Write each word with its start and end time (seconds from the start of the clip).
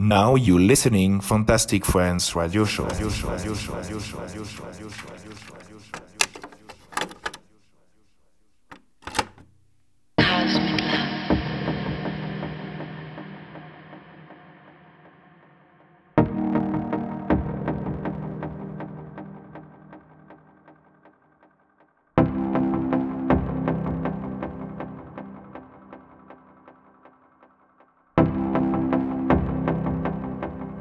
Now 0.00 0.34
you're 0.34 0.58
listening 0.58 1.20
Fantastic 1.20 1.84
Friends 1.84 2.34
Radio 2.34 2.64
Show. 2.64 2.88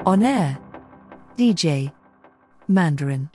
On 0.10 0.24
air. 0.24 0.58
DJ. 1.38 1.92
Mandarin. 2.68 3.30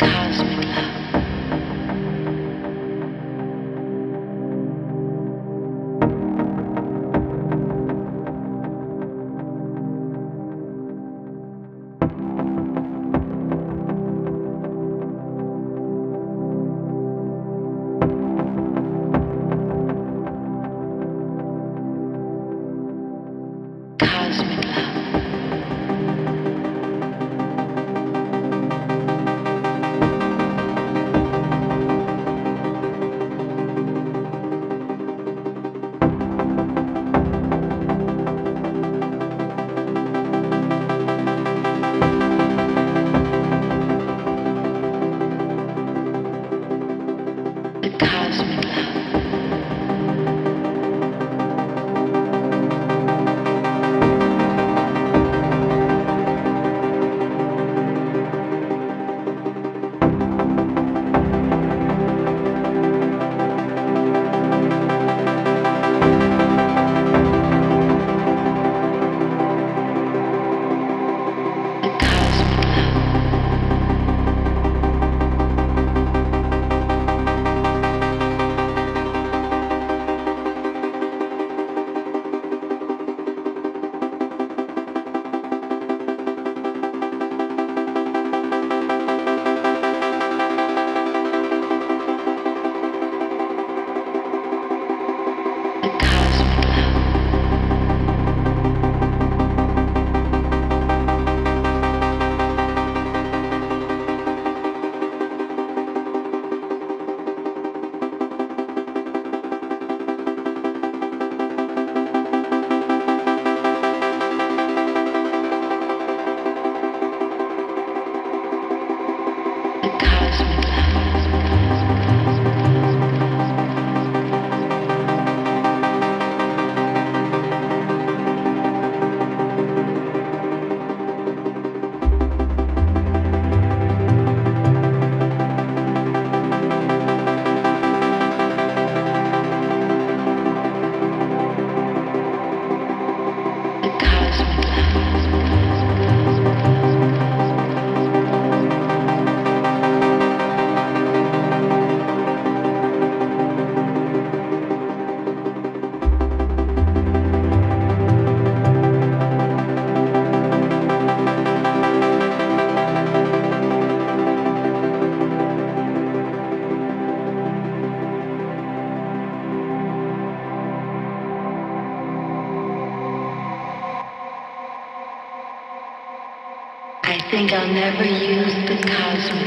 Never 177.73 178.05
use 178.05 178.55
the 178.55 178.77
cosmic 178.91 179.44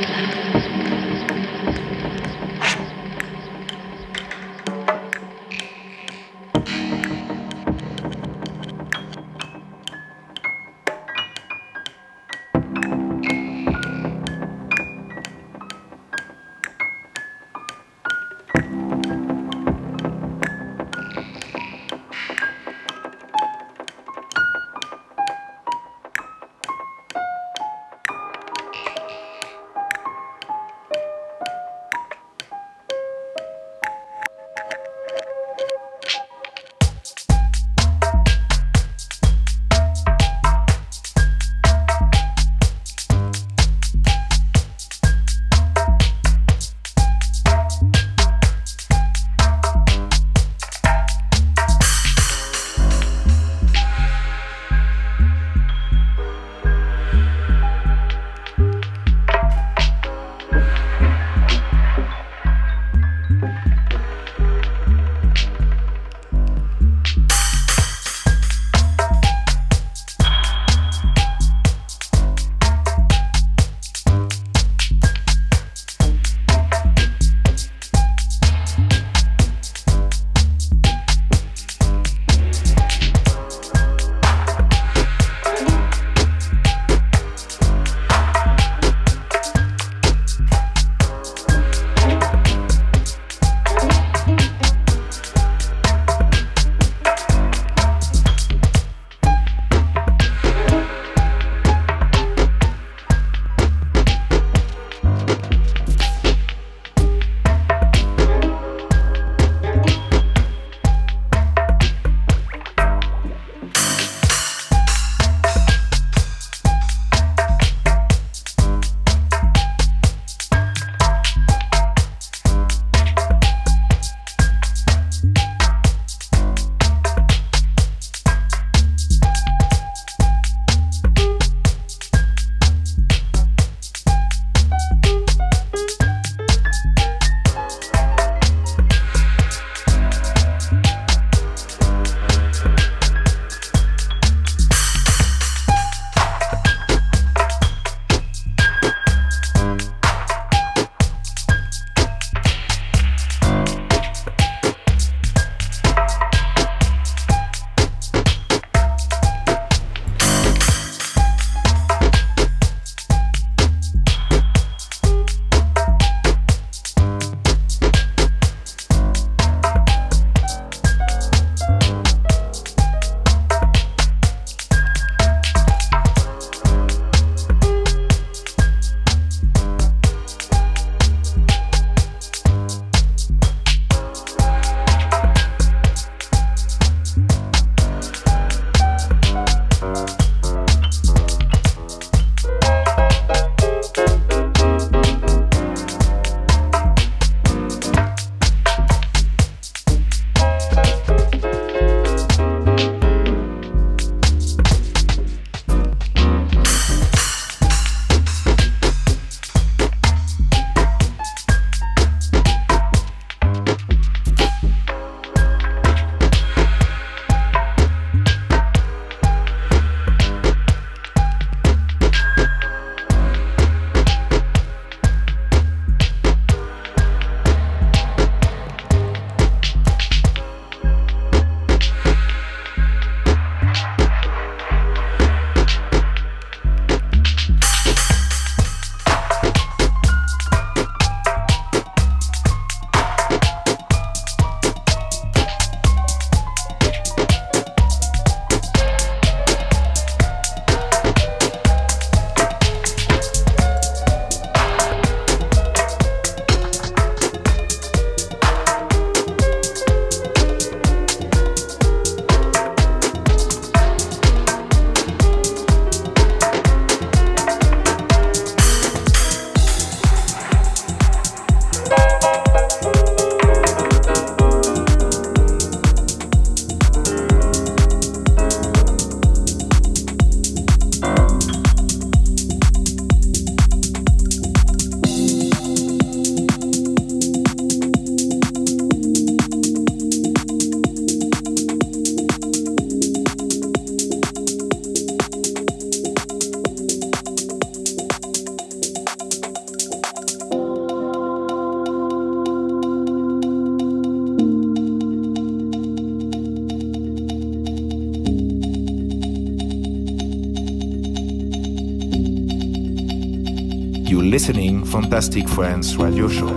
Fantastic 315.01 315.48
Friends 315.50 315.96
radio 315.96 316.27
show. 316.27 316.48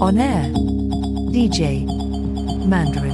On 0.00 0.18
air. 0.18 0.50
DJ 1.30 1.86
Mandarin. 2.66 3.07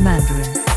Mandarin. 0.00 0.69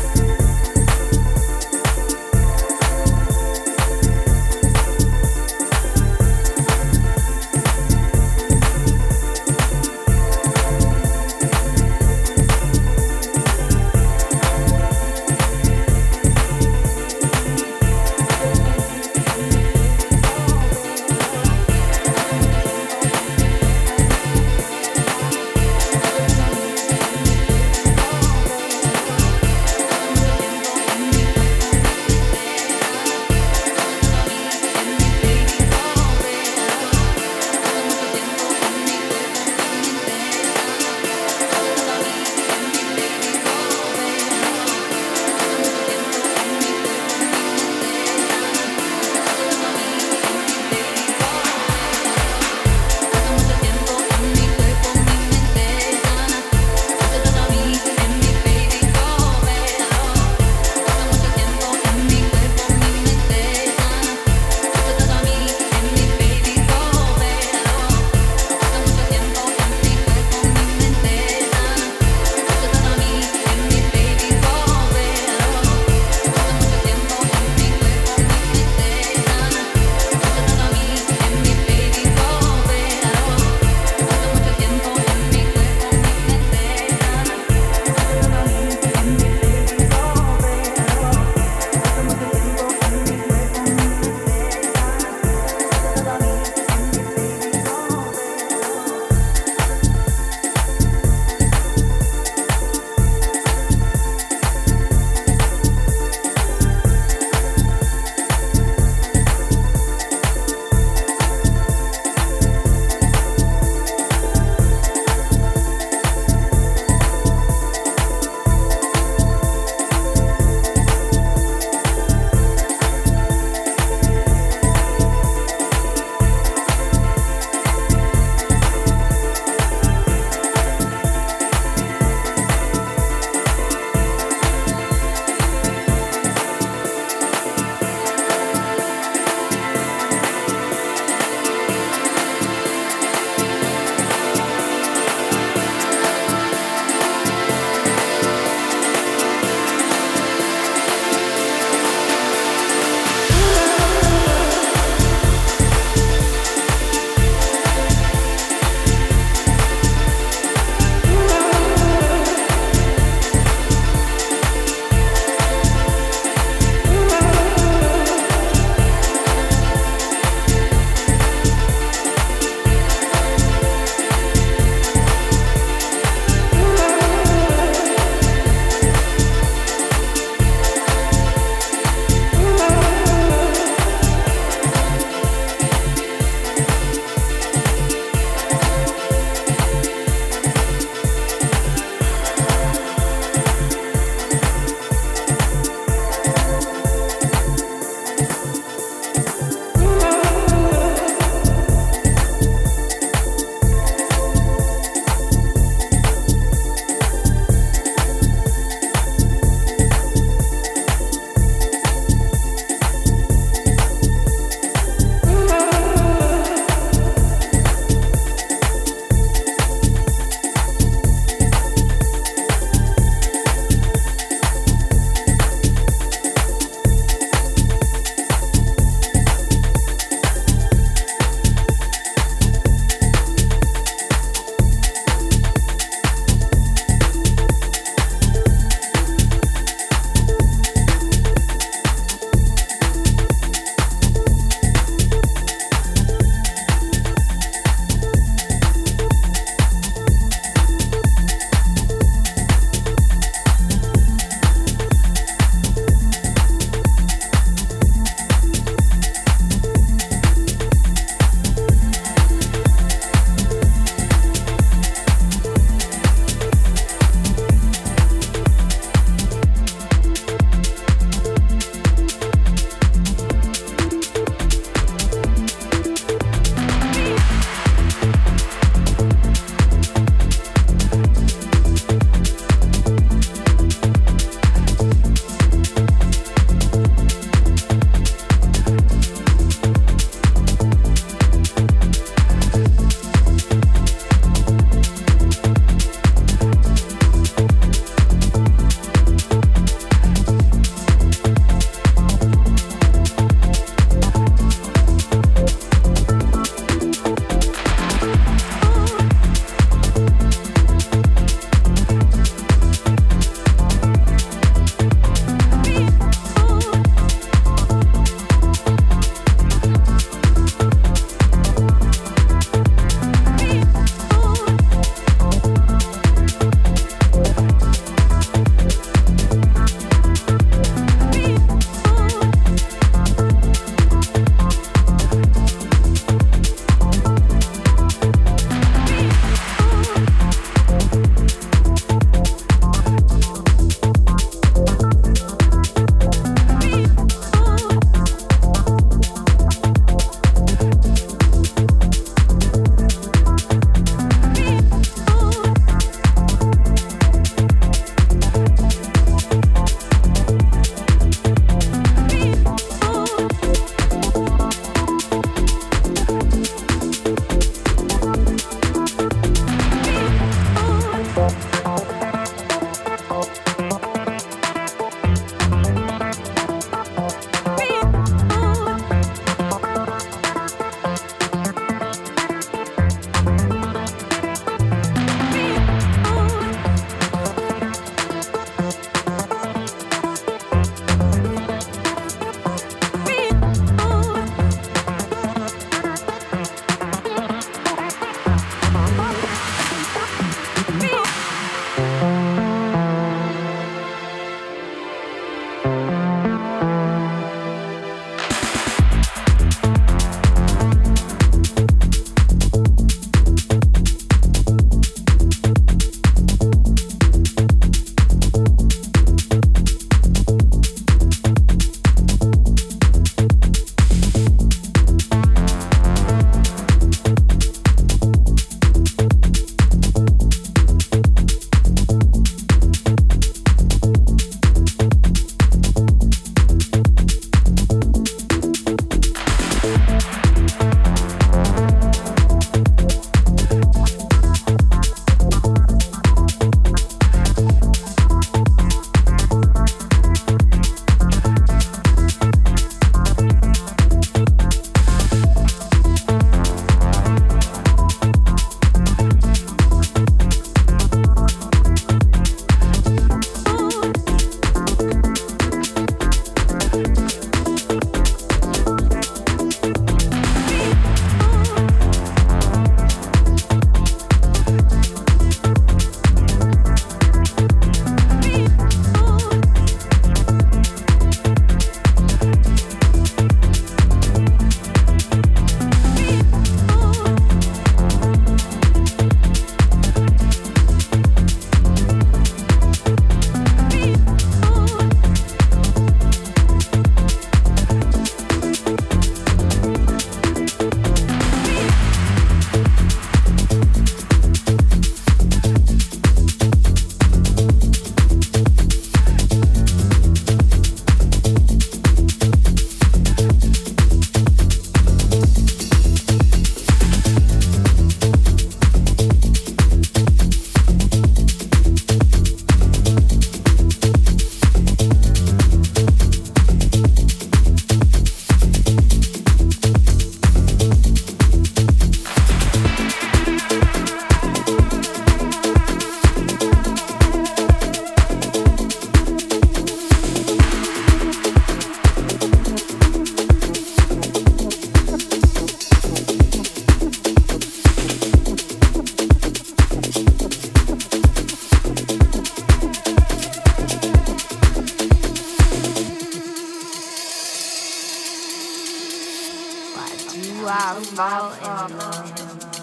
Fall 561.14 561.68
in 561.68 561.78
love. 561.78 562.53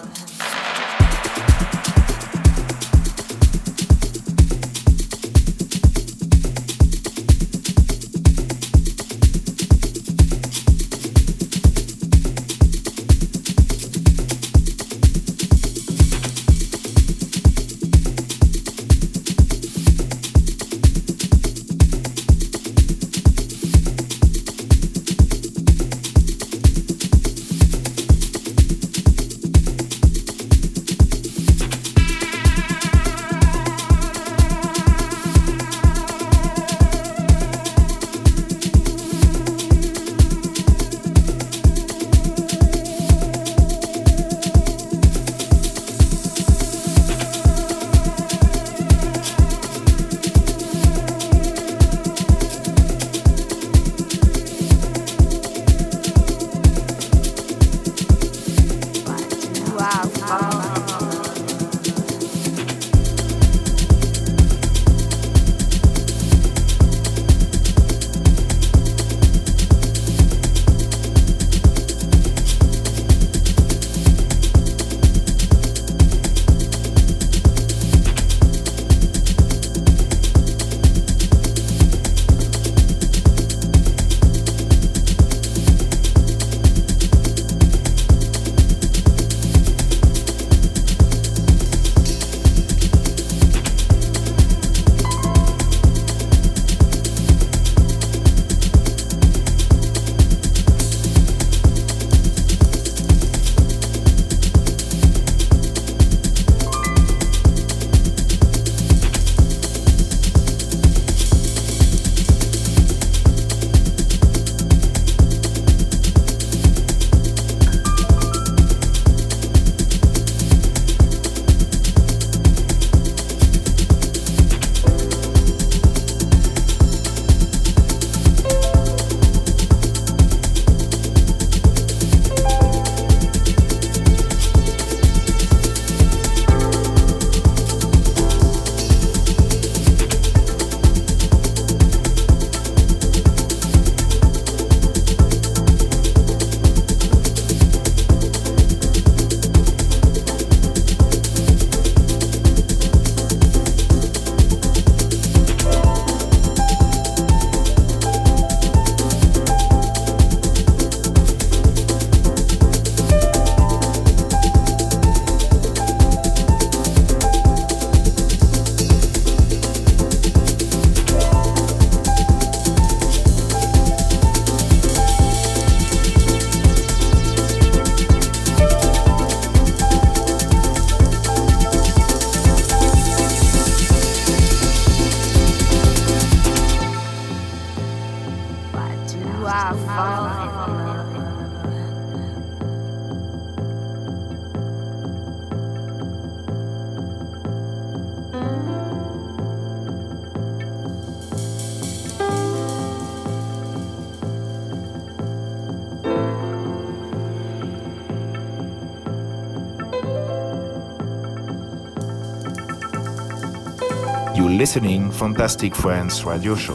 Listening 214.62 215.10
Fantastic 215.10 215.74
Friends 215.74 216.24
Radio 216.24 216.54
Show. 216.54 216.74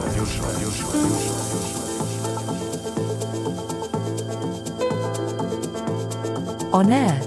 On 6.74 6.92
air, 6.92 7.18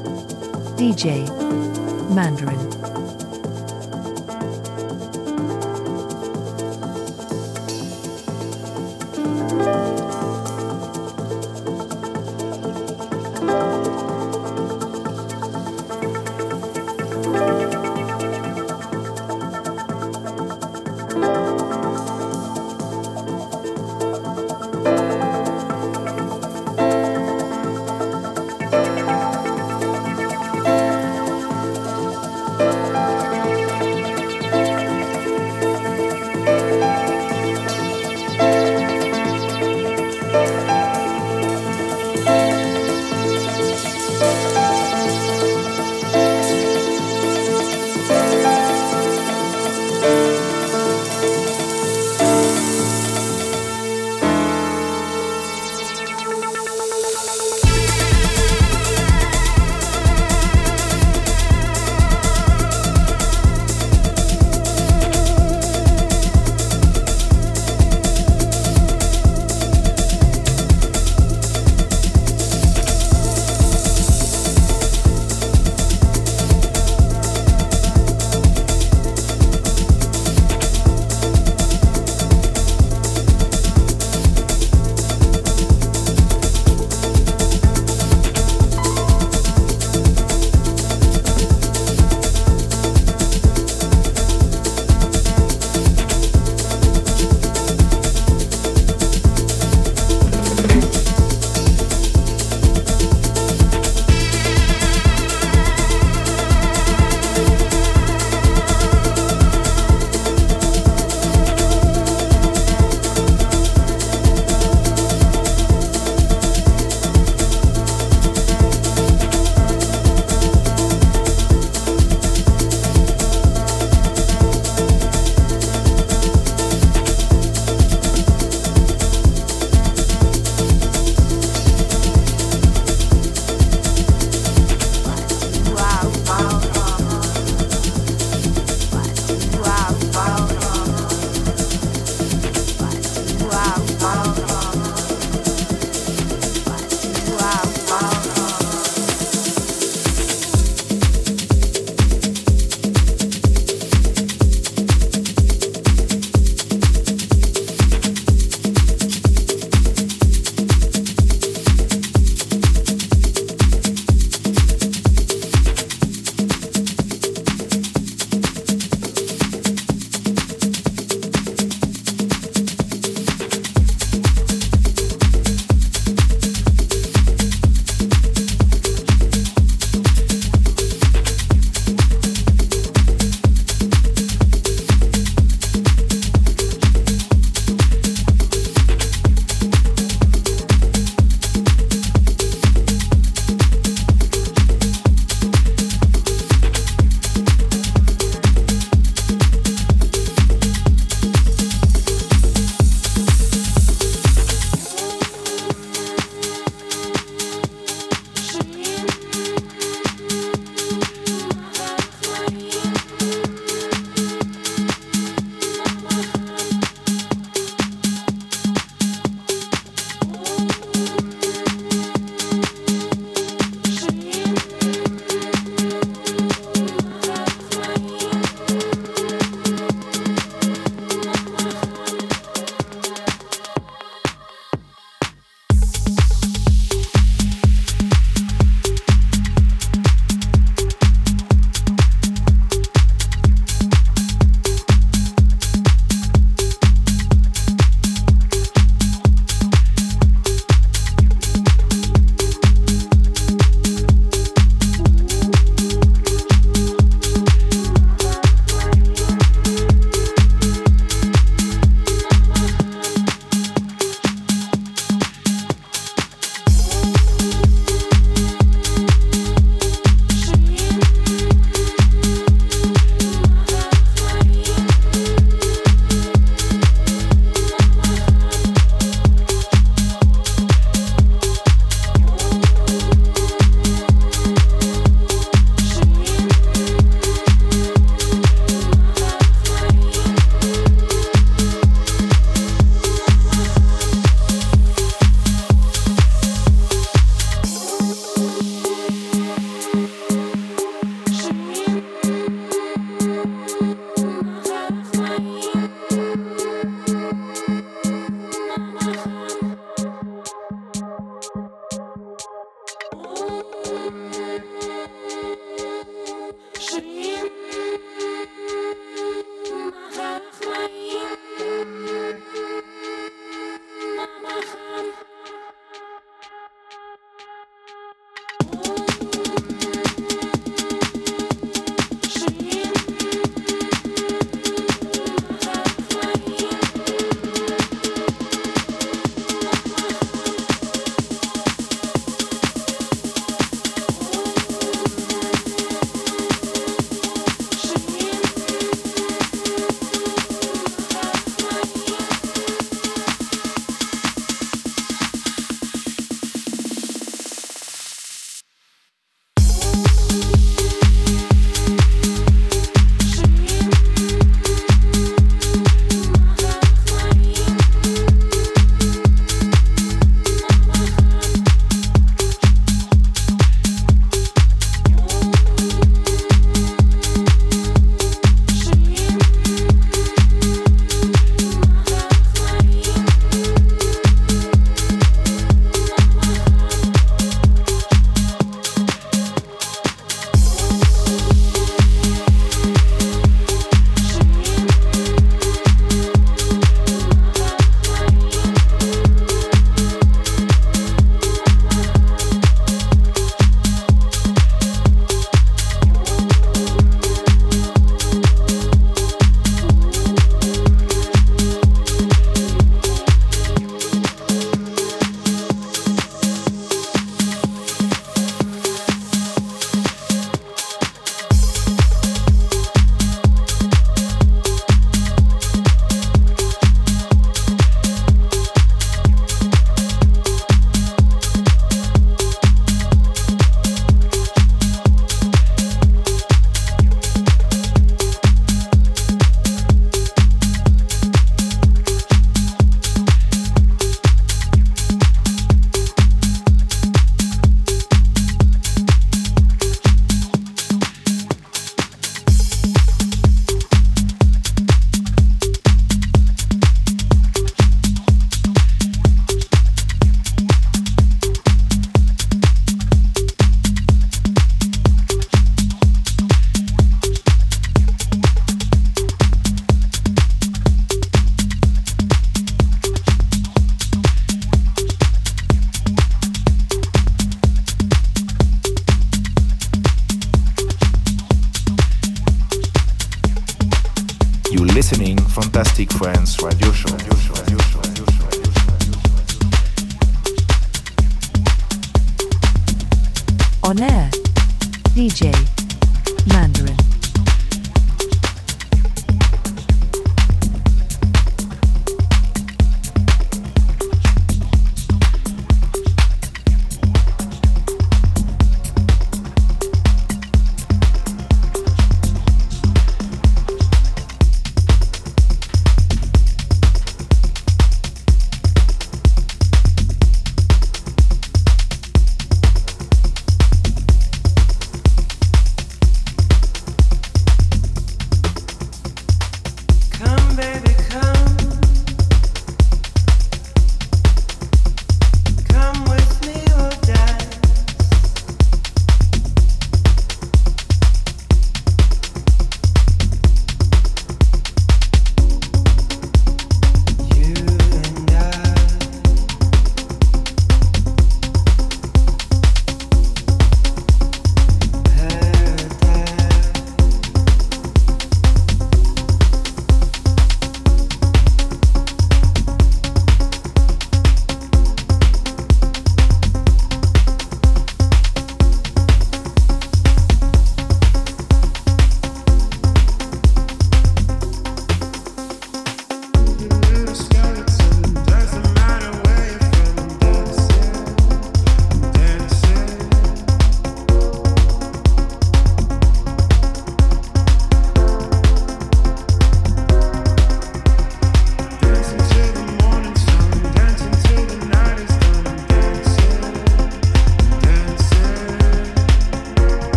DJ 0.78 1.26
Mandarin. 2.14 2.81